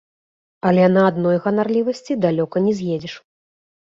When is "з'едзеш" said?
2.79-3.13